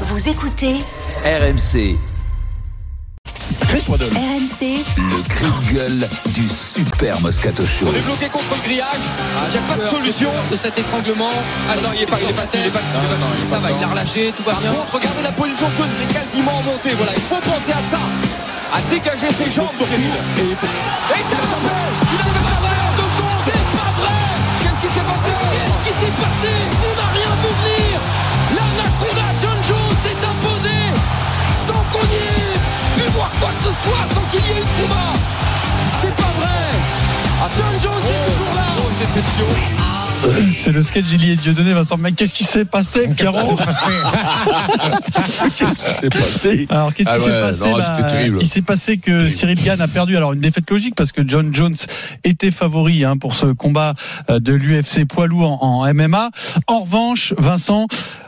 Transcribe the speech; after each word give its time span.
Vous 0.00 0.28
écoutez 0.28 0.74
RMC, 1.24 1.96
RMC 3.72 4.82
le 4.96 5.22
cri 5.28 5.46
de 5.46 5.72
gueule 5.72 6.08
du 6.34 6.48
super 6.48 7.20
Moscato 7.20 7.64
Show. 7.64 7.86
On 7.88 7.94
est 7.94 8.00
bloqué 8.00 8.28
contre 8.28 8.56
le 8.56 8.62
grillage. 8.64 9.06
Il 9.46 9.50
n'y 9.52 9.56
a 9.56 9.60
pas 9.68 9.76
de 9.76 9.82
solution 9.88 10.30
de 10.50 10.56
cet 10.56 10.78
étranglement. 10.78 11.30
Ah 11.70 11.76
non, 11.76 11.90
il 11.94 12.00
n'est 12.00 12.06
pas, 12.06 12.18
il 12.20 12.28
est 12.28 12.32
pas, 12.32 12.42
il 12.54 12.60
est 12.60 12.70
pas, 12.70 12.80
il 12.80 13.04
est 13.04 13.08
pas, 13.08 13.48
ça 13.48 13.58
va, 13.60 13.70
il 13.70 13.80
l'a 13.80 13.86
relâché, 13.86 14.32
tout 14.36 14.42
va 14.42 14.54
bien. 14.54 14.72
Contre, 14.72 14.94
regardez 14.94 15.22
la 15.22 15.32
position 15.32 15.68
de 15.68 15.76
Jones, 15.76 15.90
il 15.96 16.02
est 16.02 16.12
quasiment 16.12 16.60
monté. 16.62 16.90
Voilà, 16.96 17.12
il 17.14 17.22
faut 17.22 17.40
penser 17.40 17.72
à 17.72 17.82
ça, 17.88 18.00
à 18.74 18.80
dégager 18.90 19.30
ses 19.32 19.48
jambes. 19.50 19.70
Et, 19.80 19.94
et 19.94 19.98
il 19.98 20.52
a 20.52 20.56
fait 20.56 20.66
pas 21.38 21.60
vrai 21.62 22.78
en 22.82 22.96
deux 22.98 23.10
secondes. 23.14 23.42
C'est 23.44 23.52
pas 23.78 23.90
vrai. 24.00 24.18
Qu'est-ce 24.60 24.86
qui 24.86 24.92
s'est 24.92 25.06
passé 25.06 25.30
Qu'est-ce 25.50 25.88
qui 25.88 26.00
s'est 26.00 26.14
passé 26.18 26.50
C'est 40.56 40.72
le 40.72 40.82
sketch 40.82 41.04
d'Ili 41.04 41.32
et 41.32 41.36
Dieudonné, 41.36 41.74
Vincent. 41.74 41.98
Mais 41.98 42.12
qu'est-ce 42.12 42.32
qui 42.32 42.44
s'est 42.44 42.64
passé, 42.64 43.08
Pierrot 43.08 43.56
Qu'est-ce 45.56 45.86
qui 45.86 45.92
s'est 45.94 46.08
passé 46.08 46.66
Alors, 46.70 46.94
qu'est-ce 46.94 47.10
qui 47.10 47.14
Ah 47.14 47.18
s'est 47.18 47.30
ouais, 47.30 47.40
passé 47.40 47.60
non, 47.70 47.76
Bah, 47.76 48.02
terrible. 48.04 48.38
Il 48.40 48.48
s'est 48.48 48.62
passé 48.62 48.96
que 48.96 49.28
Cyril 49.28 49.62
Gann 49.62 49.80
a 49.82 49.88
perdu. 49.88 50.16
Alors, 50.16 50.32
une 50.32 50.40
défaite 50.40 50.70
logique 50.70 50.94
parce 50.94 51.12
que 51.12 51.20
John 51.26 51.54
Jones 51.54 51.76
était 52.24 52.50
favori 52.50 53.04
hein, 53.04 53.18
pour 53.18 53.34
ce 53.34 53.46
combat 53.46 53.94
euh, 54.30 54.40
de 54.40 54.54
l'UFC 54.54 55.04
poids 55.06 55.26
lourd 55.26 55.62
en, 55.62 55.82
en 55.86 55.94
MMA. 55.94 56.30
En 56.66 56.80
revanche, 56.80 57.34
Vincent, 57.36 57.86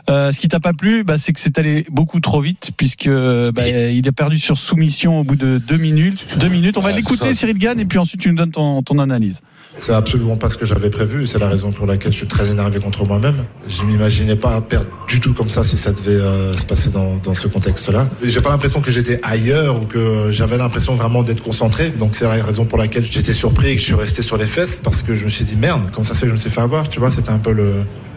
euh, 0.09 0.31
ce 0.31 0.39
qui 0.39 0.47
t'a 0.49 0.59
pas 0.59 0.73
plu, 0.73 1.03
bah, 1.03 1.17
c'est 1.17 1.33
que 1.33 1.39
c'est 1.39 1.57
allé 1.57 1.83
beaucoup 1.91 2.19
trop 2.19 2.41
vite 2.41 2.71
puisque 2.77 3.09
bah, 3.09 3.67
il 3.67 4.07
a 4.07 4.11
perdu 4.11 4.37
sur 4.37 4.57
soumission 4.59 5.19
au 5.21 5.23
bout 5.23 5.35
de 5.35 5.57
deux 5.57 5.77
minutes. 5.77 6.27
Deux 6.37 6.47
minutes. 6.49 6.77
On 6.77 6.81
va 6.81 6.89
Ouais, 6.89 6.95
l'écouter. 6.95 7.33
Cyril 7.33 7.57
Gann, 7.57 7.79
et 7.79 7.85
puis 7.85 7.97
ensuite 7.97 8.21
tu 8.21 8.29
nous 8.29 8.35
donnes 8.35 8.51
ton, 8.51 8.83
ton 8.83 8.99
analyse. 8.99 9.41
C'est 9.79 9.93
absolument 9.93 10.37
pas 10.37 10.49
ce 10.49 10.57
que 10.57 10.65
j'avais 10.65 10.89
prévu 10.89 11.27
c'est 11.27 11.39
la 11.39 11.49
raison 11.49 11.71
pour 11.71 11.85
laquelle 11.85 12.11
je 12.11 12.17
suis 12.17 12.27
très 12.27 12.49
énervé 12.49 12.79
contre 12.79 13.05
moi-même. 13.05 13.45
Je 13.67 13.83
m'imaginais 13.83 14.35
pas 14.35 14.59
perdre 14.61 14.87
du 15.07 15.19
tout 15.19 15.33
comme 15.33 15.49
ça 15.49 15.63
si 15.63 15.77
ça 15.77 15.91
devait 15.91 16.11
euh, 16.11 16.55
se 16.57 16.65
passer 16.65 16.89
dans, 16.89 17.33
ce 17.33 17.47
contexte-là. 17.47 18.07
J'ai 18.23 18.41
pas 18.41 18.49
l'impression 18.49 18.81
que 18.81 18.91
j'étais 18.91 19.19
ailleurs 19.23 19.81
ou 19.81 19.85
que 19.85 20.31
j'avais 20.31 20.57
l'impression 20.57 20.95
vraiment 20.95 21.23
d'être 21.23 21.43
concentré. 21.43 21.89
Donc 21.89 22.15
c'est 22.15 22.25
la 22.25 22.43
raison 22.43 22.65
pour 22.65 22.77
laquelle 22.77 23.05
j'étais 23.05 23.33
surpris 23.33 23.69
et 23.69 23.75
que 23.75 23.81
je 23.81 23.85
suis 23.85 23.95
resté 23.95 24.21
sur 24.21 24.37
les 24.37 24.45
fesses 24.45 24.81
parce 24.83 25.03
que 25.03 25.15
je 25.15 25.25
me 25.25 25.29
suis 25.29 25.45
dit 25.45 25.57
merde, 25.57 25.81
comment 25.93 26.05
ça 26.05 26.13
fait 26.13 26.21
que 26.21 26.27
je 26.27 26.33
me 26.33 26.37
suis 26.37 26.49
fait 26.49 26.61
avoir, 26.61 26.89
tu 26.89 26.99
vois, 26.99 27.11
c'était 27.11 27.31
un 27.31 27.37
peu 27.37 27.51
le 27.51 27.73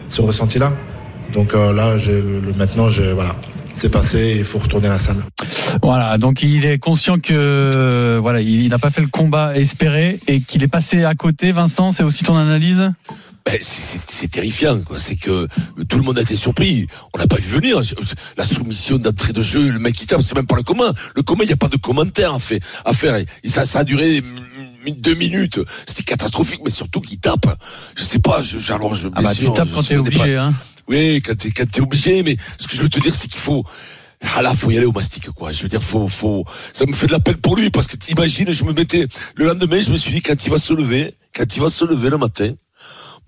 ce 0.09 0.21
ressenti-là. 0.21 0.73
Donc 1.33 1.53
euh, 1.53 1.73
là, 1.73 1.95
le, 1.95 2.53
maintenant, 2.57 2.87
voilà, 3.13 3.35
c'est 3.73 3.89
passé, 3.89 4.35
il 4.37 4.43
faut 4.43 4.59
retourner 4.59 4.89
la 4.89 4.99
salle. 4.99 5.17
Voilà, 5.83 6.17
donc 6.17 6.43
il 6.43 6.65
est 6.65 6.77
conscient 6.77 7.19
que 7.19 7.33
euh, 7.33 8.19
voilà, 8.21 8.39
il, 8.41 8.69
n'a 8.69 8.77
pas 8.77 8.91
fait 8.91 9.01
le 9.01 9.07
combat 9.07 9.57
espéré 9.57 10.19
et 10.27 10.39
qu'il 10.41 10.61
est 10.63 10.67
passé 10.67 11.03
à 11.03 11.15
côté. 11.15 11.51
Vincent, 11.51 11.91
c'est 11.91 12.03
aussi 12.03 12.23
ton 12.23 12.37
analyse? 12.37 12.91
Ben, 13.45 13.57
c'est- 13.59 14.27
terrifiant, 14.29 14.79
quoi. 14.81 14.97
C'est 14.99 15.15
que 15.15 15.47
tout 15.89 15.97
le 15.97 16.03
monde 16.03 16.19
a 16.19 16.21
été 16.21 16.35
surpris. 16.35 16.85
On 17.13 17.17
n'a 17.19 17.25
pas 17.25 17.37
vu 17.37 17.47
venir 17.55 17.81
la 18.37 18.45
soumission 18.45 18.97
d'entrée 18.97 19.33
de 19.33 19.41
jeu. 19.41 19.69
Le 19.69 19.79
mec 19.79 19.95
qui 19.95 20.05
tape, 20.05 20.21
c'est 20.21 20.35
même 20.35 20.45
pas 20.45 20.55
le 20.55 20.61
commun. 20.63 20.93
Le 21.15 21.23
commun, 21.23 21.41
il 21.43 21.47
n'y 21.47 21.53
a 21.53 21.57
pas 21.57 21.67
de 21.67 21.77
commentaire 21.77 22.35
à 22.35 22.39
faire. 22.39 22.59
À 22.85 22.93
faire. 22.93 23.15
Et 23.15 23.47
ça, 23.47 23.65
ça 23.65 23.79
a 23.79 23.83
duré 23.83 24.21
deux 24.97 25.15
minutes. 25.15 25.59
C'était 25.87 26.03
catastrophique, 26.03 26.61
mais 26.63 26.69
surtout 26.69 27.01
qu'il 27.01 27.17
tape. 27.17 27.47
Je 27.95 28.03
sais 28.03 28.19
pas. 28.19 28.43
Je, 28.43 28.71
alors, 28.71 28.93
je, 28.93 29.07
Ah 29.15 29.23
bah 29.23 29.33
tu 29.33 29.51
tapes 29.51 29.69
quand 29.73 29.83
t'es 29.83 29.97
obligé. 29.97 30.37
Hein. 30.37 30.53
Oui, 30.87 31.21
quand 31.25 31.35
t'es, 31.35 31.51
quand 31.51 31.69
t'es 31.69 31.81
obligé, 31.81 32.21
mais 32.21 32.37
ce 32.59 32.67
que 32.67 32.75
je 32.75 32.83
veux 32.83 32.89
te 32.89 32.99
dire, 32.99 33.15
c'est 33.15 33.27
qu'il 33.27 33.41
faut, 33.41 33.65
ah 34.21 34.41
là, 34.41 34.53
faut 34.53 34.69
y 34.71 34.77
aller 34.77 34.85
au 34.85 34.91
mastic, 34.91 35.29
quoi. 35.31 35.51
Je 35.51 35.63
veux 35.63 35.69
dire, 35.69 35.81
faut, 35.83 36.07
faut, 36.07 36.45
ça 36.73 36.85
me 36.85 36.93
fait 36.93 37.07
de 37.07 37.11
la 37.11 37.19
peine 37.19 37.37
pour 37.37 37.55
lui, 37.55 37.69
parce 37.69 37.87
que 37.87 37.97
t'imagines, 37.97 38.51
je 38.51 38.63
me 38.63 38.73
mettais, 38.73 39.07
le 39.35 39.45
lendemain, 39.45 39.81
je 39.81 39.91
me 39.91 39.97
suis 39.97 40.11
dit, 40.11 40.21
quand 40.21 40.45
il 40.45 40.51
va 40.51 40.57
se 40.57 40.73
lever, 40.73 41.13
quand 41.35 41.55
il 41.55 41.61
va 41.61 41.69
se 41.69 41.85
lever 41.85 42.09
le 42.09 42.17
matin, 42.17 42.51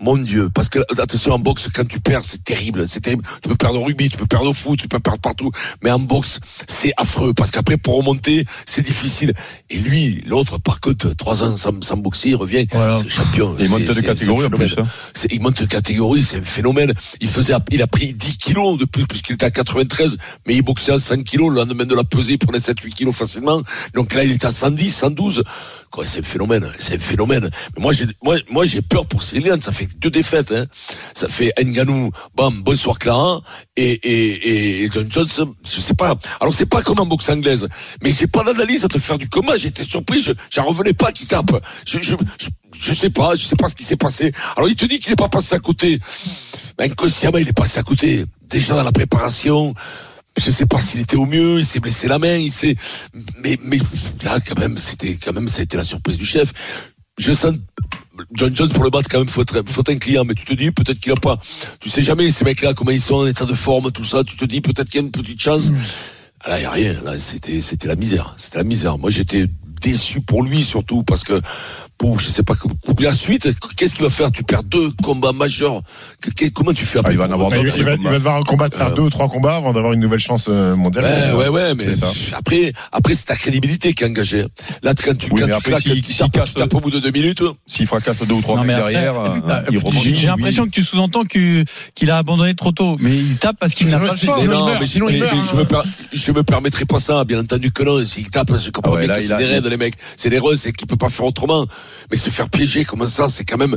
mon 0.01 0.17
Dieu, 0.17 0.49
parce 0.53 0.69
que 0.69 0.79
attention 1.01 1.33
en 1.33 1.39
boxe, 1.39 1.69
quand 1.73 1.87
tu 1.87 1.99
perds, 1.99 2.23
c'est 2.23 2.43
terrible, 2.43 2.87
c'est 2.87 2.99
terrible. 2.99 3.23
Tu 3.41 3.47
peux 3.49 3.55
perdre 3.55 3.79
au 3.81 3.85
rugby, 3.85 4.09
tu 4.09 4.17
peux 4.17 4.25
perdre 4.25 4.49
au 4.49 4.53
foot, 4.53 4.77
tu 4.79 4.87
peux 4.87 4.99
perdre 4.99 5.19
partout, 5.19 5.51
mais 5.81 5.91
en 5.91 5.99
boxe, 5.99 6.39
c'est 6.67 6.91
affreux, 6.97 7.33
parce 7.33 7.51
qu'après 7.51 7.77
pour 7.77 7.95
remonter, 7.97 8.45
c'est 8.65 8.81
difficile. 8.81 9.33
Et 9.69 9.77
lui, 9.77 10.21
l'autre, 10.27 10.57
par 10.57 10.81
contre, 10.81 11.13
trois 11.15 11.43
ans 11.43 11.55
sans, 11.55 11.81
sans 11.81 11.97
boxer, 11.97 12.29
il 12.29 12.35
revient, 12.35 12.65
Voilà. 12.71 12.95
c'est 12.97 13.07
champion. 13.09 13.55
Il 13.59 13.65
C'est- 13.65 13.71
monte 13.71 13.85
de 13.85 13.93
c'est- 13.93 14.01
catégorie 14.03 14.41
c'est 14.41 14.43
un 14.45 14.47
en 14.47 14.57
plus, 14.57 14.69
phénomène. 14.69 14.87
hein. 14.87 15.09
C'est- 15.13 15.31
il 15.31 15.41
monte 15.41 15.61
de 15.61 15.65
catégorie, 15.65 16.21
c'est 16.23 16.37
un 16.37 16.41
phénomène. 16.41 16.91
Il 17.21 17.29
faisait, 17.29 17.53
il 17.71 17.81
a 17.81 17.87
pris 17.87 18.13
10 18.13 18.37
kilos 18.37 18.77
de 18.77 18.85
plus 18.85 19.05
puisqu'il 19.07 19.33
était 19.33 19.45
à 19.45 19.51
93, 19.51 20.17
mais 20.45 20.55
il 20.55 20.61
boxait 20.63 20.91
à 20.91 20.99
100 20.99 21.23
kilos. 21.23 21.49
Le 21.49 21.55
lendemain 21.57 21.85
de 21.85 21.95
la 21.95 22.03
pesée, 22.03 22.33
il 22.33 22.37
prenait 22.39 22.59
7-8 22.59 22.93
kilos 22.93 23.15
facilement. 23.15 23.61
Donc 23.93 24.13
là, 24.13 24.23
il 24.23 24.31
est 24.31 24.43
à 24.45 24.51
110, 24.51 24.91
112. 24.93 25.43
C'est 26.05 26.19
un 26.19 26.23
phénomène, 26.23 26.67
c'est 26.79 26.95
un 26.95 26.99
phénomène. 26.99 27.49
Mais 27.75 27.81
moi, 27.81 27.93
j'ai, 27.93 28.05
moi, 28.23 28.35
moi, 28.49 28.65
j'ai 28.65 28.81
peur 28.81 29.05
pour 29.05 29.21
Gann. 29.33 29.61
Ça 29.61 29.71
fait 29.71 29.87
deux 29.99 30.09
défaites, 30.09 30.51
hein. 30.51 30.65
Ça 31.13 31.27
fait 31.27 31.53
Nganou, 31.63 32.09
bam, 32.35 32.63
bonsoir 32.63 32.97
Clara, 32.97 33.41
et, 33.75 33.91
et, 33.91 34.83
et 34.83 34.89
John 34.91 35.09
Jones, 35.11 35.53
je 35.63 35.79
sais 35.79 35.93
pas. 35.93 36.15
Alors, 36.39 36.53
c'est 36.53 36.65
pas 36.65 36.81
comme 36.81 36.99
en 36.99 37.05
boxe 37.05 37.29
anglaise. 37.29 37.67
Mais 38.01 38.11
j'ai 38.11 38.25
pas 38.25 38.43
d'analyse 38.43 38.83
à 38.85 38.87
te 38.87 38.97
faire 38.97 39.19
du 39.19 39.29
combat. 39.29 39.55
J'étais 39.55 39.83
surpris, 39.83 40.21
je, 40.21 40.31
j'en 40.49 40.63
revenais 40.63 40.93
pas 40.93 41.11
qu'il 41.11 41.27
tape. 41.27 41.51
Je, 41.85 41.99
je, 41.99 42.15
je, 42.75 42.93
sais 42.93 43.11
pas, 43.11 43.35
je 43.35 43.45
sais 43.45 43.55
pas 43.55 43.69
ce 43.69 43.75
qui 43.75 43.83
s'est 43.83 43.95
passé. 43.95 44.31
Alors, 44.57 44.69
il 44.69 44.75
te 44.75 44.85
dit 44.85 44.99
qu'il 44.99 45.11
n'est 45.11 45.15
pas 45.15 45.29
passé 45.29 45.53
à 45.53 45.59
côté. 45.59 45.99
Mais 46.79 46.85
inconsciemment, 46.85 47.37
il 47.37 47.47
est 47.47 47.57
passé 47.57 47.77
à 47.77 47.83
côté. 47.83 48.25
Déjà 48.49 48.73
dans 48.73 48.83
la 48.83 48.91
préparation, 48.91 49.75
je 50.37 50.51
sais 50.51 50.65
pas 50.65 50.81
s'il 50.81 51.01
était 51.01 51.15
au 51.15 51.25
mieux, 51.25 51.59
il 51.59 51.65
s'est 51.65 51.79
blessé 51.79 52.07
la 52.07 52.19
main, 52.19 52.35
il 52.35 52.51
s'est, 52.51 52.75
mais, 53.43 53.57
mais 53.63 53.77
là, 54.23 54.39
quand 54.39 54.59
même, 54.59 54.77
c'était, 54.77 55.15
quand 55.15 55.33
même, 55.33 55.47
ça 55.47 55.61
a 55.61 55.63
été 55.63 55.77
la 55.77 55.83
surprise 55.83 56.17
du 56.17 56.25
chef. 56.25 56.51
Je 57.19 57.31
sens, 57.33 57.53
John 58.33 58.55
Jones 58.55 58.69
pour 58.69 58.83
le 58.83 58.89
battre, 58.89 59.09
quand 59.09 59.19
même, 59.19 59.27
faut 59.27 59.41
être, 59.41 59.61
faut 59.67 59.81
être 59.81 59.91
un 59.91 59.97
client, 59.97 60.25
mais 60.25 60.33
tu 60.33 60.45
te 60.45 60.53
dis, 60.53 60.71
peut-être 60.71 60.99
qu'il 60.99 61.11
a 61.11 61.15
pas, 61.15 61.37
tu 61.79 61.89
sais 61.89 62.01
jamais, 62.01 62.31
ces 62.31 62.45
mecs-là, 62.45 62.73
comment 62.73 62.91
ils 62.91 63.01
sont 63.01 63.15
en 63.15 63.27
état 63.27 63.45
de 63.45 63.53
forme, 63.53 63.91
tout 63.91 64.03
ça, 64.03 64.23
tu 64.23 64.35
te 64.35 64.45
dis, 64.45 64.61
peut-être 64.61 64.89
qu'il 64.89 65.01
y 65.01 65.03
a 65.03 65.05
une 65.05 65.11
petite 65.11 65.41
chance. 65.41 65.71
Ah, 66.41 66.49
Là, 66.49 66.59
il 66.59 66.63
y 66.63 66.65
a 66.65 66.71
rien. 66.71 67.01
Là, 67.03 67.19
c'était, 67.19 67.61
c'était 67.61 67.87
la 67.87 67.95
misère. 67.95 68.33
C'était 68.37 68.57
la 68.57 68.65
misère. 68.65 68.97
Moi, 68.97 69.11
j'étais 69.11 69.47
déçu 69.81 70.21
pour 70.21 70.43
lui, 70.43 70.63
surtout, 70.63 71.03
parce 71.03 71.23
que, 71.23 71.39
bon, 72.03 72.17
je 72.17 72.27
sais 72.27 72.43
pas, 72.43 72.53
la 72.99 73.13
suite, 73.13 73.47
qu'est-ce 73.77 73.95
qu'il 73.95 74.03
va 74.03 74.09
faire? 74.09 74.29
Tu 74.29 74.43
perds 74.43 74.63
deux 74.63 74.89
combats 75.01 75.31
majeurs. 75.31 75.81
Que- 76.21 76.31
que- 76.31 76.49
comment 76.49 76.73
tu 76.73 76.83
fais 76.85 76.99
après 76.99 77.11
Ah, 77.11 77.13
il 77.13 77.17
va 77.17 77.27
en 77.27 77.31
avoir 77.31 77.47
revenir 77.49 77.63
d'autres, 77.65 77.77
il, 77.77 77.83
va, 77.85 77.93
il 77.95 78.03
va 78.03 78.13
devoir 78.13 78.35
un 78.35 78.41
combat 78.41 78.67
de 78.67 78.75
faire 78.75 78.87
Euh, 78.87 78.93
deux 78.95 79.03
ou 79.03 79.09
trois 79.09 79.29
combats 79.29 79.55
avant 79.55 79.71
d'avoir 79.71 79.93
une 79.93 80.01
nouvelle 80.01 80.19
chance 80.19 80.47
euh, 80.49 80.75
mondiale. 80.75 81.05
Ouais, 81.05 81.33
ouais, 81.33 81.47
ouais, 81.47 81.75
mais 81.75 81.85
C'est 81.95 82.33
après, 82.35 82.73
après, 82.91 83.15
c'est 83.15 83.25
ta 83.25 83.35
crédibilité 83.37 83.93
qui 83.93 84.03
est 84.03 84.07
engagée. 84.07 84.45
Là, 84.83 84.93
quand 84.93 85.17
tu, 85.17 85.31
Oui, 85.31 85.39
quand 85.41 85.45
tu 85.45 85.61
claques, 85.61 85.83
tapes, 85.83 86.31
casse- 86.33 86.49
tu 86.53 86.53
tapes 86.55 86.73
au 86.73 86.81
bout 86.81 86.91
de 86.91 86.99
deux 86.99 87.11
minutes. 87.11 87.41
S'il 87.67 87.87
fracasse 87.87 88.27
deux 88.27 88.33
ou 88.35 88.41
trois 88.41 88.57
Non, 88.57 88.63
mecs 88.63 88.75
mais 88.75 88.81
après, 88.81 88.91
derrière, 88.93 89.19
euh, 89.19 89.29
euh, 89.47 89.89
j'ai 90.19 90.27
l'impression 90.27 90.65
que 90.65 90.71
tu 90.71 90.83
sous-entends 90.83 91.23
qu'il 91.23 91.65
a 92.11 92.17
abandonné 92.17 92.53
trop 92.55 92.71
tôt, 92.73 92.97
mais 92.99 93.15
il 93.15 93.37
tape 93.37 93.55
parce 93.59 93.73
qu'il 93.75 93.87
n'a 93.87 93.97
pas 93.99 94.11
le 94.11 94.17
c'est- 94.17 94.27
choix. 94.27 94.43
Non, 94.45 94.67
mais, 94.77 94.85
sinon, 94.85 95.07
il 95.09 95.23
je 96.13 96.31
me 96.31 96.43
permettrai 96.43 96.83
pas 96.85 96.99
ça, 96.99 97.23
bien 97.23 97.39
entendu 97.39 97.71
que 97.71 97.83
non. 97.83 98.03
S'il 98.03 98.29
tape, 98.29 98.51
je 98.59 98.69
comprends 98.71 98.95
Ah 98.95 98.99
bien 98.99 99.07
là, 99.07 99.15
que 99.15 99.21
c'est 99.21 99.37
des 99.37 99.45
raids, 99.45 99.61
les 99.69 99.77
mecs. 99.77 99.95
C'est 100.17 100.29
des 100.29 100.39
raids, 100.39 100.57
c'est 100.57 100.73
qu'il 100.73 100.87
peut 100.87 100.97
pas 100.97 101.09
faire 101.09 101.25
autrement. 101.25 101.65
Mais 102.11 102.17
se 102.17 102.29
faire 102.29 102.49
piéger 102.49 102.85
comme 102.85 103.07
ça, 103.07 103.29
c'est 103.29 103.45
quand 103.45 103.57
même, 103.57 103.75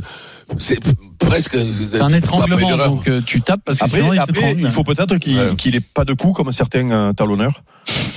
c'est 0.59 0.79
presque 1.19 1.57
C'est 1.91 2.01
un 2.01 2.13
étranglement, 2.13 2.77
donc 2.77 3.07
euh, 3.07 3.21
tu 3.25 3.41
tapes 3.41 3.59
parce 3.65 3.79
que 3.79 3.85
Après, 3.85 3.97
sinon 3.99 4.13
il 4.13 4.19
après, 4.19 4.33
t'étrangle. 4.33 4.61
il 4.61 4.71
faut 4.71 4.83
peut-être 4.83 5.17
qu'il 5.17 5.37
Ouais. 5.37 5.55
qu'il 5.57 5.75
ait 5.75 5.79
pas 5.81 6.05
de 6.05 6.13
coup 6.13 6.31
comme 6.33 6.51
certains 6.51 6.89
euh, 6.89 7.13
talonneurs. 7.13 7.63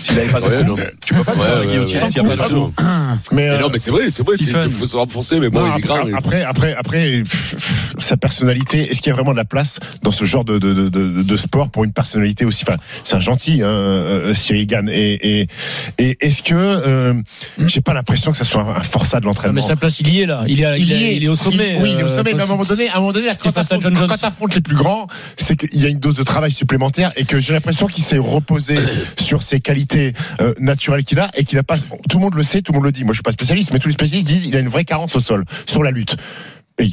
S'il 0.03 0.19
avait 0.19 0.29
pas 0.29 0.41
de 0.41 0.47
Ouais, 0.47 0.59
coup, 0.63 0.65
non, 0.65 0.75
mais- 0.77 0.91
tu 1.05 1.15
peux 1.15 1.23
pas 1.25 1.35
le 1.35 1.41
Ouais, 1.41 1.47
faire 1.47 1.67
guillotine 1.67 1.97
s'il 1.97 2.05
a 2.05 2.09
bien 2.09 2.25
pas 2.25 2.43
de 2.43 2.49
sûr. 2.49 2.73
coup. 2.75 2.83
Mais, 3.33 3.43
Mais 3.43 3.51
euh, 3.51 3.59
non, 3.61 3.69
mais 3.73 3.79
c'est 3.79 3.91
vrai, 3.91 4.11
c'est 4.11 4.25
vrai, 4.25 4.37
il 4.41 4.71
faut 4.71 4.87
se 4.87 4.97
renforcer, 4.97 5.39
mais 5.41 5.49
bon, 5.51 5.61
non, 5.61 5.67
il 5.67 5.81
est 5.85 5.85
après, 5.91 6.11
grand. 6.11 6.19
après, 6.19 6.43
après, 6.43 6.75
après, 6.75 7.23
pff, 7.23 7.57
sa 7.99 8.17
personnalité, 8.17 8.91
est-ce 8.91 9.01
qu'il 9.03 9.09
y 9.11 9.13
a 9.13 9.15
vraiment 9.15 9.33
de 9.33 9.37
la 9.37 9.45
place 9.45 9.79
dans 10.03 10.11
ce 10.11 10.25
genre 10.25 10.45
de, 10.45 10.59
de, 10.59 10.73
de, 10.73 10.89
de, 10.89 11.23
de 11.23 11.37
sport 11.37 11.71
pour 11.71 11.85
une 11.85 11.93
personnalité 11.93 12.45
aussi 12.45 12.65
Enfin, 12.67 12.79
c'est 13.05 13.17
un 13.17 13.21
gentil, 13.21 13.63
hein, 13.63 13.67
euh, 13.67 14.33
Cyril 14.35 14.67
Gann. 14.67 14.89
Et, 14.89 15.41
et, 15.43 15.49
et 15.99 16.17
est-ce 16.21 16.43
que 16.43 16.55
euh, 16.55 17.15
j'ai 17.59 17.81
pas 17.81 17.95
l'impression 17.95 18.31
que 18.33 18.37
ça 18.39 18.45
soit 18.45 18.63
un, 18.63 18.77
un 18.77 18.83
forçat 18.83 19.19
de 19.21 19.25
Non, 19.25 19.31
l'entraînement 19.31 19.55
mais 19.61 19.67
sa 19.67 19.77
place, 19.77 20.01
il 20.01 20.09
y 20.09 20.23
est 20.23 20.27
là. 20.27 20.45
Il 20.49 20.63
est, 20.63 20.81
il 20.81 20.93
est, 20.93 21.17
il 21.17 21.25
est 21.25 21.29
au 21.29 21.35
sommet. 21.37 21.75
Il- 21.77 21.83
oui, 21.83 21.91
il 21.95 22.01
est 22.01 22.05
au 22.05 22.07
euh, 22.07 22.17
Mais 22.25 22.39
à 22.39 22.45
un 22.45 22.47
moment 22.47 22.63
donné, 22.63 22.89
à 22.89 22.97
un 22.97 23.01
moment 23.01 23.13
donné, 23.13 23.29
quand 23.43 23.53
t'affrontes- 23.53 23.83
John 23.83 23.95
quand 23.95 24.55
les 24.55 24.61
plus 24.61 24.77
grands, 24.77 25.07
c'est 25.37 25.57
qu'il 25.57 25.81
y 25.83 25.87
a 25.87 25.89
une 25.89 25.99
dose 25.99 26.17
de 26.17 26.23
travail 26.23 26.51
supplémentaire 26.53 27.11
et 27.17 27.25
que 27.25 27.41
j'ai 27.41 27.53
l'impression 27.53 27.87
qu'il 27.87 28.05
s'est 28.05 28.19
reposé 28.19 28.75
sur 29.21 29.43
ses 29.43 29.61
qualités 29.61 30.15
euh, 30.41 30.53
naturelles 30.59 31.05
qu'il 31.05 31.19
a 31.19 31.31
et 31.35 31.45
qu'il 31.45 31.59
a 31.59 31.63
pas. 31.63 31.79
Tout 31.79 32.19
le 32.19 32.21
monde 32.21 32.35
le 32.35 32.43
sait, 32.43 32.63
tout 32.63 32.73
le 32.73 32.77
monde 32.79 32.87
le 32.87 32.93
dit. 32.93 33.05
Moi, 33.05 33.13
je 33.13 33.19
suis 33.19 33.23
pas 33.23 33.33
spécialiste, 33.33 33.73
mais 33.73 33.79
tous 33.79 33.89
les 33.89 33.95
spécialistes 33.95 34.29
disent 34.29 34.45
il 34.47 34.57
a 34.57 34.61
une 34.61 34.69
vraie 34.69 34.85
carence 34.85 35.17
au 35.17 35.21
sol 35.21 35.45
sur 35.67 35.83
la 35.83 35.91
lutte. 35.91 36.17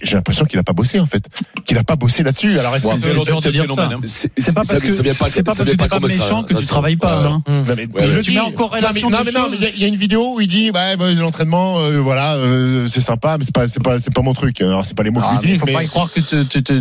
J'ai 0.04 0.16
l'impression 0.16 0.46
qu'il 0.46 0.60
a 0.60 0.64
pas 0.64 0.74
bossé 0.74 1.00
en 1.00 1.06
fait, 1.06 1.24
qu'il 1.66 1.78
a 1.78 1.84
pas 1.84 1.96
bossé 1.96 2.24
là-dessus. 2.24 2.58
Alors 2.60 2.76
est-ce 2.76 2.84
que 2.88 2.90
après, 2.90 3.02
c'est- 3.42 3.52
dire 3.52 3.66
ça. 3.66 3.72
hein. 3.84 4.00
Pas 4.54 4.54
parce 4.54 4.82
que 4.82 4.88
pas- 4.88 5.30
c'est 5.30 5.44
pas 5.44 5.54
ça 5.54 5.64
parce 5.66 5.70
que 5.70 5.76
t'es 5.76 5.88
pas 5.88 6.00
méchant 6.00 6.44
que 6.44 6.48
tu 6.50 6.54
attention. 6.54 6.68
travailles 6.68 6.96
pas. 6.96 7.42
Hein. 7.48 7.64
Tu 8.24 8.32
mets 8.32 8.40
en 8.40 8.52
corrélation 8.52 9.10
Non, 9.10 9.18
mais, 9.26 9.32
non, 9.32 9.40
mais 9.40 9.40
non, 9.40 9.46
choses. 9.52 9.58
mais 9.62 9.74
il 9.76 9.82
y 9.82 9.86
a- 9.86 9.88
une 9.88 9.96
vidéo 9.96 10.36
où 10.36 10.42
il 10.42 10.48
dit 10.48 10.72
bah, 10.72 10.96
l'entraînement, 10.96 11.80
euh, 11.80 12.00
voilà, 12.00 12.36
euh, 12.36 12.88
c'est 12.88 13.02
sympa, 13.02 13.38
mais 13.38 13.46
c'est 13.46 13.54
pas, 13.54 13.68
c'est 13.68 13.82
pas, 13.82 14.00
c'est 14.00 14.14
pas 14.14 14.22
mon 14.22 14.34
truc. 14.34 14.62
Alors 14.62 14.86
c'est 14.86 14.96
pas 14.96 15.04
les 15.04 15.10
mots 15.12 15.22
Ah, 15.24 15.28
qu'il 15.28 15.34
mais 15.34 15.38
utilise, 15.40 15.60
faut 15.60 15.66
mais 15.66 15.74
pas 15.74 15.84
y 15.84 15.88
croire 15.88 16.12
que 16.12 16.20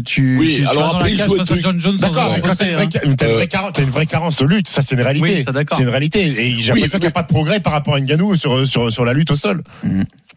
tu, 0.00 0.36
Oui, 0.38 0.64
alors 0.68 0.94
après, 0.96 1.12
il 1.12 1.18
joue 1.22 1.36
D'accord, 1.36 2.26
t'as 2.56 2.64
une, 2.66 2.70
hein. 2.74 3.90
vraie, 3.90 4.06
carence, 4.06 4.36
de 4.38 4.44
lutte, 4.46 4.68
ça 4.68 4.82
c'est 4.82 4.94
une 4.94 5.02
réalité. 5.02 5.34
Oui, 5.38 5.44
ça, 5.44 5.52
d'accord. 5.52 5.76
c'est 5.76 5.82
une 5.84 5.88
réalité. 5.90 6.20
Et 6.26 6.60
j'ai 6.60 6.72
l'impression 6.72 6.98
qu'il 6.98 7.00
n'y 7.00 7.06
a 7.06 7.10
pas 7.10 7.22
de 7.22 7.28
progrès 7.28 7.60
par 7.60 7.72
rapport 7.72 7.94
à 7.94 8.00
Nganou 8.00 8.36
sur, 8.36 8.66
sur, 8.66 8.92
sur 8.92 9.04
la 9.04 9.12
lutte 9.12 9.30
au 9.30 9.36
sol. 9.36 9.62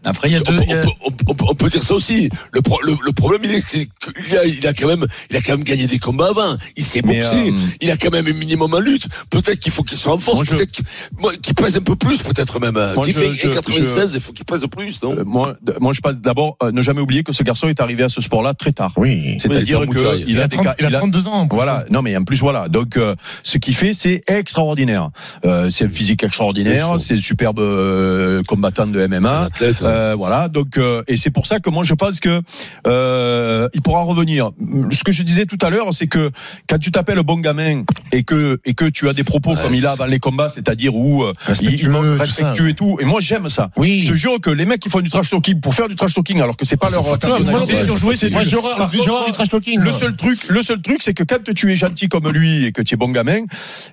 Après, 0.06 0.30
il 0.30 0.32
y 0.34 0.36
a 0.36 0.40
On 0.48 0.52
deux. 0.52 0.58
peut, 0.58 0.64
il 0.66 0.70
y 0.70 0.74
a- 0.74 0.80
on 1.06 1.12
peut- 1.12 1.24
on 1.28 1.34
peut- 1.36 1.46
on 1.50 1.56
peut 1.56 1.70
dire 1.70 1.84
ça 1.84 1.94
aussi. 1.94 2.30
Le, 2.54 2.62
pro- 2.62 2.80
le, 2.84 2.94
le 3.06 3.12
problème, 3.12 3.42
il 3.44 3.52
est 3.54 3.66
qu'il 3.68 4.38
a, 4.38 4.46
il 4.46 4.66
a 4.66 4.74
quand 4.74 4.88
même, 4.88 5.06
il 5.30 5.36
a 5.36 5.42
quand 5.42 5.52
même 5.54 5.64
gagné 5.66 5.88
des 5.88 6.00
combats 6.00 6.30
avant. 6.30 6.56
Il 6.78 6.84
s'est 6.86 7.02
boxé. 7.02 7.36
euh, 7.36 7.52
il 7.82 7.92
a 7.92 7.98
quand 7.98 8.12
même 8.12 8.26
un 8.28 8.34
minimum 8.34 8.74
en 8.74 8.80
lutte. 8.80 9.08
Peut-être 9.30 9.60
qu'il 9.60 9.72
faut 9.74 9.84
qu'il 9.84 9.98
soit 9.98 10.14
en 10.14 10.18
force. 10.18 10.38
Moi, 10.38 10.46
je- 10.46 10.56
Peut-être 10.56 10.72
qu'il 10.72 10.86
moi, 11.20 11.34
qu'il 11.42 11.54
pèse 11.54 11.76
un 11.78 11.82
peu 11.82 11.96
plus, 11.98 12.22
peut-être 12.24 12.60
même. 12.62 12.76
Moi, 12.76 13.04
Qu'il 13.04 13.14
je- 13.14 13.20
fait 13.20 13.34
je- 13.34 13.50
96, 13.50 14.12
il 14.14 14.22
faut 14.22 14.32
qu'il 14.32 14.46
pèse 14.46 14.66
plus, 14.72 15.02
non 15.04 15.18
Euh, 15.18 15.24
moi, 15.26 15.56
d- 15.62 15.74
moi, 15.82 15.92
je 15.94 16.00
pense 16.00 16.20
d'abord 16.22 16.56
euh, 16.64 16.72
ne 16.72 16.82
jamais 16.82 17.02
oublier 17.02 17.24
que 17.24 17.34
ce 17.34 17.44
garçon 17.44 17.68
est 17.68 17.82
arrivé 17.82 18.04
à 18.04 18.10
ce 18.10 18.22
sport-là 18.22 18.54
très 18.54 18.72
tard. 18.72 18.94
Oui. 18.96 19.36
C'est-à-dire 19.40 19.82
Oui, 19.82 19.88
il 19.90 19.96
qu'il 19.96 20.30
Il 20.36 20.40
a, 20.40 20.44
a, 20.44 20.48
des 20.48 20.56
30 20.56 20.66
ca- 20.66 20.76
il 20.80 20.86
a 20.86 20.90
il 20.90 20.96
a- 20.96 21.00
32 21.00 21.28
ans. 21.28 21.48
Voilà, 21.52 21.84
non 21.92 22.02
mais 22.02 22.16
en 22.16 22.24
plus 22.24 22.40
voilà, 22.40 22.70
donc 22.70 22.96
euh, 22.98 23.16
ce 23.44 23.58
qu'il 23.58 23.76
fait 23.76 23.94
c'est 23.94 24.24
extraordinaire. 24.28 25.10
Euh, 25.46 25.70
c'est 25.70 25.86
un 25.86 25.90
physique 25.90 26.24
extraordinaire, 26.24 26.96
c'est 27.00 27.16
un 27.16 27.22
superbe 27.22 27.60
euh, 27.60 28.42
combattant 28.48 28.88
de 28.88 29.00
Un 29.02 29.08
MMA. 29.10 29.50
Euh, 29.90 30.16
voilà, 30.16 30.48
donc 30.48 30.78
euh, 30.78 31.04
et 31.08 31.18
c'est 31.18 31.32
pour 31.32 31.48
ça 31.48 31.60
que 31.60 31.70
moi 31.70 31.84
je 31.84 31.94
pense 31.94 32.20
que 32.20 32.42
euh, 32.88 33.68
il 33.74 33.82
pourra 33.82 34.02
revenir. 34.02 34.52
Ce 34.92 35.04
que 35.04 35.12
je 35.12 35.24
disais 35.24 35.46
tout 35.46 35.58
à 35.62 35.70
l'heure, 35.70 35.94
c'est 35.94 36.08
que 36.08 36.32
quand 36.68 36.78
tu 36.78 36.92
t'appelles 36.92 37.24
bon 37.24 37.40
gamin 37.40 37.84
et 38.12 38.24
que 38.24 38.60
et 38.66 38.74
que 38.74 38.86
tu 38.86 39.08
as 39.10 39.14
des 39.14 39.24
propos 39.24 39.52
Ouais, 39.52 39.62
comme 39.62 39.74
il 39.74 39.86
a 39.86 39.92
avant 39.92 40.06
les 40.06 40.20
combats, 40.20 40.50
c'est-à-dire 40.50 40.96
où 40.96 41.24
euh, 41.24 41.34
il, 41.62 41.74
il 41.74 41.80
tout 41.90 42.00
respectueux 42.20 42.66
ça. 42.66 42.70
et 42.70 42.74
tout, 42.74 42.98
et 43.00 43.06
moi 43.06 43.20
j'aime 43.22 43.50
ça. 43.50 43.70
Oui. 43.78 44.02
Je 44.02 44.12
te 44.12 44.18
jure 44.18 44.40
que 44.42 44.50
les 44.50 44.66
mecs 44.66 44.80
qui 44.80 44.90
font 44.90 45.02
du 45.02 45.10
trash 45.10 45.30
talking 45.30 45.60
pour 45.62 45.74
faire 45.76 45.88
du 45.88 45.96
trash 45.96 46.14
talking 46.14 46.42
alors 46.42 46.56
que 46.58 46.66
c'est 46.66 46.78
pas 46.78 46.88
Ah, 46.90 46.96
leur 46.96 47.04
Moi, 47.04 47.14
Ouais, 47.20 47.60
contre, 47.60 49.26
du 49.26 49.32
trash 49.34 49.50
talking. 49.50 49.80
le 49.80 49.92
seul 49.92 50.16
truc, 50.16 50.38
le 50.50 50.62
seul 50.62 50.82
truc, 50.82 50.98
c'est 51.02 51.14
que 51.14 51.24
quand 51.24 51.38
tu 51.56 51.72
es 51.72 51.76
gentil 51.76 52.08
comme 52.10 52.30
lui 52.30 52.66
et 52.66 52.72
que 52.72 52.82
tu 52.82 52.94
es 52.96 52.98
bon 52.98 53.10
gamin, 53.10 53.42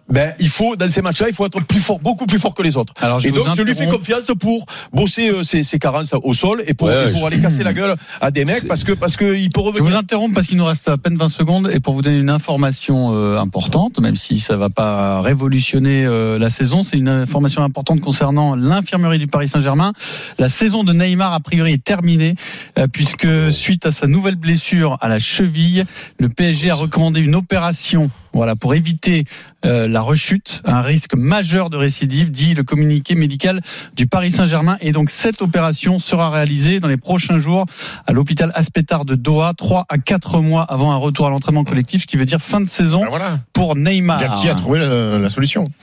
ben 0.08 0.32
il 0.38 0.48
faut 0.48 0.76
dans 0.76 0.88
ces 0.88 1.02
matchs-là, 1.02 1.28
il 1.28 1.34
faut 1.34 1.46
être 1.46 1.60
plus 1.62 1.80
fort, 1.80 1.98
beaucoup 1.98 2.26
plus 2.26 2.38
fort 2.38 2.54
que 2.54 2.62
les 2.62 2.76
autres. 2.76 2.92
Alors, 3.00 3.20
je 3.20 3.28
et 3.28 3.30
donc 3.32 3.46
je 3.56 3.62
lui 3.62 3.74
fais 3.74 3.86
confiance 3.88 4.30
pour 4.38 4.66
bosser 4.92 5.30
euh, 5.30 5.42
ses, 5.42 5.62
ses 5.62 5.78
carences 5.78 6.14
au 6.22 6.34
sol 6.34 6.62
et 6.66 6.74
pour, 6.74 6.88
Ouais, 6.88 7.08
et 7.08 7.12
pour 7.12 7.20
je- 7.22 7.26
aller 7.26 7.40
casser 7.40 7.62
la 7.64 7.72
gueule 7.72 7.94
à 8.20 8.30
des 8.30 8.44
mecs 8.44 8.66
parce 8.68 8.84
que 8.84 8.92
parce 8.92 9.16
que 9.16 9.36
il 9.36 9.48
peut 9.50 9.60
Je 9.60 9.64
vous 9.66 9.72
revenir. 9.72 9.96
interromps 9.98 10.34
parce 10.34 10.46
qu'il 10.46 10.56
nous 10.56 10.64
reste 10.64 10.88
à 10.88 10.96
peine 10.98 11.16
20 11.16 11.28
secondes 11.28 11.70
et 11.72 11.80
pour 11.80 11.94
vous 11.94 12.02
donner 12.02 12.18
une 12.18 12.30
information 12.30 13.12
euh, 13.14 13.38
importante, 13.38 13.98
même 14.06 14.14
si 14.14 14.38
ça 14.38 14.56
va 14.56 14.70
pas 14.70 15.20
révolutionner 15.20 16.06
euh, 16.06 16.38
la 16.38 16.48
saison, 16.48 16.84
c'est 16.84 16.96
une 16.96 17.08
information 17.08 17.64
importante 17.64 18.00
concernant 18.00 18.54
l'infirmerie 18.54 19.18
du 19.18 19.26
Paris 19.26 19.48
Saint-Germain. 19.48 19.92
La 20.38 20.48
saison 20.48 20.84
de 20.84 20.92
Neymar 20.92 21.34
a 21.34 21.40
priori 21.40 21.72
est 21.72 21.82
terminée 21.82 22.36
euh, 22.78 22.86
puisque 22.86 23.26
suite 23.50 23.84
à 23.84 23.90
sa 23.90 24.06
nouvelle 24.06 24.36
blessure 24.36 24.96
à 25.00 25.08
la 25.08 25.18
cheville, 25.18 25.84
le 26.20 26.28
PSG 26.28 26.70
a 26.70 26.76
recommandé 26.76 27.20
une 27.20 27.34
opération 27.34 28.08
voilà, 28.36 28.54
pour 28.56 28.74
éviter 28.74 29.24
euh, 29.64 29.88
la 29.88 30.00
rechute, 30.00 30.62
un 30.64 30.80
risque 30.80 31.14
majeur 31.14 31.70
de 31.70 31.76
récidive, 31.76 32.30
dit 32.30 32.54
le 32.54 32.62
communiqué 32.62 33.14
médical 33.14 33.60
du 33.96 34.06
Paris 34.06 34.30
Saint-Germain. 34.32 34.76
Et 34.80 34.92
donc 34.92 35.10
cette 35.10 35.42
opération 35.42 35.98
sera 35.98 36.30
réalisée 36.30 36.78
dans 36.78 36.88
les 36.88 36.96
prochains 36.96 37.38
jours 37.38 37.66
à 38.06 38.12
l'hôpital 38.12 38.52
Aspetar 38.54 39.04
de 39.04 39.14
Doha, 39.16 39.52
3 39.56 39.86
à 39.88 39.98
4 39.98 40.40
mois 40.40 40.62
avant 40.62 40.92
un 40.92 40.96
retour 40.96 41.26
à 41.26 41.30
l'entraînement 41.30 41.64
collectif, 41.64 42.02
ce 42.02 42.06
qui 42.06 42.16
veut 42.16 42.26
dire 42.26 42.40
fin 42.40 42.60
de 42.60 42.68
saison 42.68 43.00
Ben 43.02 43.08
voilà. 43.08 43.40
pour 43.52 43.74
Neymar. 43.76 44.20
Galtier 44.20 44.50
a 44.50 44.54
trouvé 44.54 44.78
la, 44.80 45.18
la 45.18 45.30
solution. 45.30 45.70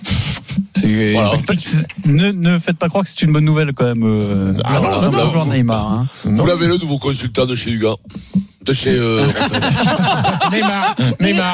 C'est- 0.76 1.14
Voilà. 1.14 1.30
en 1.30 1.40
fait, 1.40 1.60
c'est- 1.60 1.88
ne, 2.06 2.32
ne 2.32 2.60
faites 2.60 2.78
pas 2.78 2.90
croire 2.90 3.04
que 3.06 3.10
c'est 3.10 3.22
une 3.24 3.32
bonne 3.32 3.46
nouvelle 3.46 3.72
quand 3.74 3.86
même. 3.86 4.04
Euh, 4.04 4.54
Ah, 4.64 4.80
non, 4.80 4.86
un 4.86 5.10
non, 5.12 5.32
joueur 5.32 5.46
vous- 5.46 5.52
Neymar. 5.54 5.92
hein. 5.94 6.06
Vous 6.26 6.46
l'avez 6.46 6.68
le 6.68 6.78
nouveau 6.78 6.98
consultant 7.00 7.46
de 7.46 7.56
chez 7.56 7.72
Huga. 7.72 7.94
De 8.66 8.74
chez, 8.74 8.92
euh, 8.92 9.26
Neymar, 10.52 10.96
Neymar. 11.20 11.54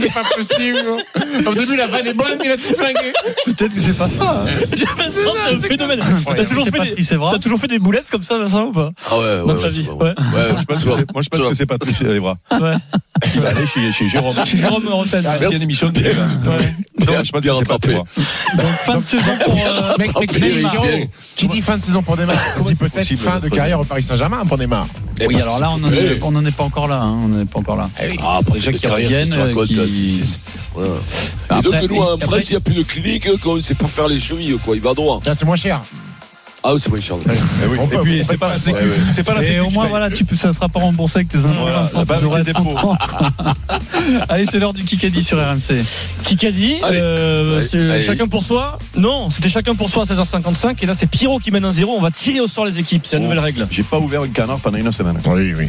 C'est 0.00 0.12
pas 0.12 0.22
possible. 0.36 0.78
Au 1.46 1.54
début, 1.54 1.76
la 1.76 1.86
vanne 1.86 2.06
est 2.06 2.14
bonne, 2.14 2.38
il 2.44 2.50
a 2.50 2.56
tout 2.56 2.74
flingué. 2.74 3.12
Peut-être 3.46 3.68
que 3.74 3.80
c'est 3.80 3.96
pas 3.98 4.08
ça. 4.08 4.44
hein. 4.44 4.46
Vincent, 4.96 5.34
t'es 5.48 5.54
un 5.56 5.60
phénomène. 5.60 6.00
T'as 6.36 6.44
toujours, 6.44 6.64
des- 6.66 7.38
toujours 7.40 7.60
fait 7.60 7.68
des 7.68 7.78
boulettes 7.78 8.08
comme 8.10 8.22
ça, 8.22 8.38
Vincent, 8.38 8.66
ou 8.66 8.72
pas 8.72 8.90
ah 9.10 9.18
ouais, 9.18 9.22
ouais, 9.24 9.38
Dans 9.46 9.54
ouais, 9.54 9.62
ta 9.62 9.68
vie, 9.68 9.82
pas 9.84 9.92
ouais. 9.92 10.00
Ouais, 10.10 10.14
Je 10.58 10.64
pense 10.64 10.84
que 10.84 10.90
c'est- 10.90 11.12
moi 11.12 11.22
je 11.22 11.28
pense 11.28 11.48
que 11.48 11.54
c'est 11.54 11.66
Patrice 11.66 12.00
Evra. 12.02 12.36
Ouais. 12.52 12.74
Il 13.34 13.40
va 13.40 13.48
aller 13.50 13.66
chez, 13.66 13.92
chez 13.92 14.08
Jérôme. 14.08 14.36
Chez 14.46 14.58
Jérôme 14.58 14.88
Rotten. 14.88 15.22
Ah, 15.26 15.36
Merci. 15.40 15.56
une 15.56 15.62
émission 15.62 15.90
de 15.90 16.00
Non, 17.00 17.12
je 17.24 17.30
pense 17.32 17.42
que 17.42 17.54
c'est 17.54 17.66
pas. 17.66 17.78
Evra. 17.82 18.04
Donc 18.56 18.72
fin 18.84 18.98
de 18.98 19.04
saison 19.04 19.24
pour. 19.44 19.54
euh, 19.54 19.94
Mec, 19.98 20.40
Neymar, 20.40 20.72
qui 21.36 21.48
dit 21.48 21.60
fin 21.60 21.76
de 21.78 21.82
saison 21.82 22.02
pour 22.02 22.16
Neymar 22.16 22.36
dit 22.66 22.74
peut-être 22.74 23.16
fin 23.16 23.38
de 23.40 23.48
carrière 23.48 23.80
au 23.80 23.84
Paris 23.84 24.02
Saint-Germain 24.02 24.44
pour 24.46 24.58
Neymar. 24.58 24.86
Eh, 25.20 25.26
Oui, 25.26 25.34
parce 25.34 25.46
alors 25.46 25.60
là, 25.60 25.70
on 26.22 26.30
n'en 26.30 26.44
est 26.46 26.50
pas 26.50 26.64
encore 26.64 26.88
là. 26.88 26.96
hein, 27.02 27.20
On 27.24 27.28
n'en 27.28 27.42
est 27.42 27.44
pas 27.44 27.58
encore 27.58 27.76
là. 27.76 27.90
Ah, 28.22 28.38
après, 28.40 28.54
Déjà 28.54 28.72
qu'ils 28.72 28.88
reviennent, 28.90 29.30
c'est- 29.90 30.40
voilà. 30.74 30.90
Et 31.58 31.62
donc, 31.62 31.90
nous, 31.90 31.96
en 32.00 32.14
après- 32.14 32.26
France, 32.26 32.48
il 32.50 32.52
n'y 32.52 32.56
a 32.56 32.60
plus 32.60 32.74
de 32.74 32.82
clinique, 32.82 33.28
quand 33.42 33.50
on 33.50 33.60
sait 33.60 33.74
pas 33.74 33.88
faire 33.88 34.08
les 34.08 34.18
chevilles, 34.18 34.56
quoi. 34.64 34.76
Il 34.76 34.82
va 34.82 34.94
droit. 34.94 35.20
Tiens, 35.22 35.34
c'est 35.34 35.44
moins 35.44 35.56
cher. 35.56 35.80
Ah, 36.62 36.74
oui, 36.74 36.80
c'est 36.80 36.90
moins 36.90 37.00
cher. 37.00 37.16
Eh 37.26 37.66
oui. 37.66 37.78
On 37.80 37.86
peut- 37.86 37.96
Et 37.96 37.98
puis 38.00 38.22
c'est 38.22 38.36
pas, 38.36 38.50
pas- 38.50 38.60
c'est 38.60 38.70
ouais, 38.72 38.80
ouais. 38.80 38.86
c'est 39.14 39.24
pas 39.24 39.32
la 39.32 39.42
Et 39.42 39.60
au 39.60 39.70
moins, 39.70 39.86
voilà, 39.86 40.10
tu 40.10 40.26
peux, 40.26 40.36
ça 40.36 40.52
sera 40.52 40.68
pas 40.68 40.78
remboursé 40.80 41.16
avec 41.20 41.28
tes 41.28 41.38
impôts. 41.38 41.54
Voilà, 41.58 41.90
bah, 42.04 42.18
content. 42.54 42.98
Allez, 44.28 44.44
c'est 44.44 44.58
l'heure 44.58 44.74
du 44.74 44.84
Kikadi 44.84 45.24
sur 45.24 45.38
RMC. 45.38 45.82
Kikadi, 46.24 46.76
euh, 46.92 47.62
chacun 48.04 48.28
pour 48.28 48.42
soi. 48.44 48.78
Non, 48.94 49.30
c'était 49.30 49.48
chacun 49.48 49.74
pour 49.74 49.88
soi 49.88 50.02
à 50.02 50.06
16h55. 50.06 50.82
Et 50.82 50.86
là, 50.86 50.94
c'est 50.94 51.06
Pierrot 51.06 51.38
qui 51.38 51.50
mène 51.50 51.64
un 51.64 51.72
0 51.72 51.94
On 51.96 52.02
va 52.02 52.10
tirer 52.10 52.40
au 52.40 52.46
sort 52.46 52.66
les 52.66 52.78
équipes. 52.78 53.06
C'est 53.06 53.16
la 53.16 53.20
Oh. 53.20 53.24
nouvelle 53.24 53.38
règle. 53.38 53.66
J'ai 53.70 53.82
pas 53.82 53.98
ouvert 53.98 54.24
une 54.24 54.32
canard 54.32 54.58
pendant 54.58 54.76
une 54.76 54.92
semaine. 54.92 55.18
Oui, 55.26 55.54
oui. 55.56 55.68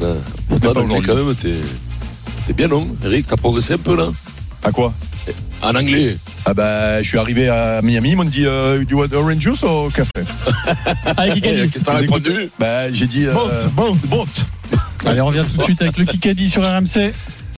Non, 0.00 0.08
en 0.08 0.68
anglais, 0.70 0.82
aujourd'hui. 0.82 1.02
quand 1.06 1.14
même, 1.14 1.34
t'es, 1.36 1.54
t'es 2.46 2.52
bien, 2.52 2.68
non? 2.68 2.86
Eric, 3.04 3.26
t'as 3.26 3.36
progressé 3.36 3.74
un 3.74 3.78
peu, 3.78 3.96
là? 3.96 4.08
À 4.64 4.70
quoi 4.70 4.94
En 5.62 5.74
anglais. 5.74 6.16
Ah 6.44 6.54
bah, 6.54 7.02
je 7.02 7.08
suis 7.08 7.18
arrivé 7.18 7.48
à 7.48 7.80
Miami, 7.82 8.10
ils 8.10 8.16
m'ont 8.16 8.24
dit 8.24 8.46
euh, 8.46 8.84
du 8.84 8.94
want 8.94 9.12
orange 9.12 9.38
juice 9.40 9.62
ou 9.62 9.88
café 9.90 10.10
Allez, 11.16 11.32
Eh, 11.32 11.40
Kikadi. 11.40 11.68
Qu'est-ce 11.70 11.84
que 11.84 11.90
t'as 11.90 11.96
répondu? 11.98 12.50
Bah, 12.58 12.92
j'ai 12.92 13.06
dit 13.06 13.26
euh, 13.26 13.32
Both, 13.32 13.68
both. 13.74 14.06
both. 14.08 14.46
Allez, 15.04 15.20
on 15.20 15.26
revient 15.26 15.44
tout 15.50 15.56
de 15.58 15.62
suite 15.62 15.82
avec 15.82 15.98
le 15.98 16.04
Kikadi 16.04 16.48
sur 16.48 16.62
RMC. 16.64 17.12